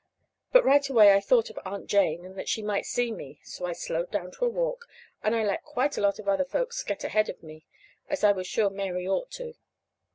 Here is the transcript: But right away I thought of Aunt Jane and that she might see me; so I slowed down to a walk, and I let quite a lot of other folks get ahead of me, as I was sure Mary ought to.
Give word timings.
But 0.51 0.65
right 0.65 0.89
away 0.89 1.13
I 1.13 1.19
thought 1.19 1.51
of 1.51 1.59
Aunt 1.63 1.85
Jane 1.85 2.25
and 2.25 2.35
that 2.35 2.49
she 2.49 2.63
might 2.63 2.87
see 2.87 3.11
me; 3.11 3.39
so 3.43 3.65
I 3.67 3.73
slowed 3.73 4.09
down 4.09 4.31
to 4.31 4.45
a 4.45 4.49
walk, 4.49 4.87
and 5.21 5.35
I 5.35 5.43
let 5.43 5.61
quite 5.63 5.95
a 5.95 6.01
lot 6.01 6.17
of 6.17 6.27
other 6.27 6.43
folks 6.43 6.81
get 6.81 7.03
ahead 7.03 7.29
of 7.29 7.43
me, 7.43 7.67
as 8.09 8.23
I 8.23 8.31
was 8.31 8.47
sure 8.47 8.71
Mary 8.71 9.07
ought 9.07 9.29
to. 9.33 9.53